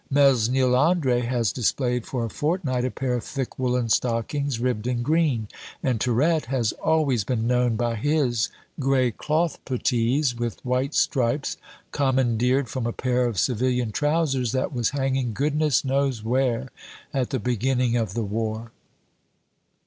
[0.09, 5.05] Mesnil Andre has displayed for a fortnight a pair of thick woolen stockings, ribbed and
[5.05, 5.47] green;
[5.83, 11.55] and Tirette has always been known by his gray cloth puttees with white stripes,
[11.91, 16.69] commandeered from a pair of civilian trousers that was hanging goodness knows where
[17.13, 18.71] at the beginning of the war.